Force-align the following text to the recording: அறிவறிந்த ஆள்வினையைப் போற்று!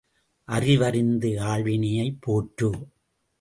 அறிவறிந்த 0.47 1.25
ஆள்வினையைப் 1.43 2.19
போற்று! 2.21 2.71